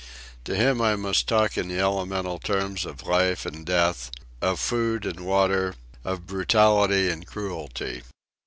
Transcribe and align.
To 0.45 0.55
him 0.55 0.81
I 0.81 0.95
must 0.95 1.27
talk 1.27 1.59
in 1.59 1.67
the 1.67 1.79
elemental 1.79 2.39
terms 2.39 2.85
of 2.85 3.05
life 3.05 3.45
and 3.45 3.63
death, 3.63 4.09
of 4.41 4.59
food 4.59 5.05
and 5.05 5.19
water, 5.27 5.75
of 6.03 6.25
brutality 6.25 7.07
and 7.11 7.27
cruelty. 7.27 8.01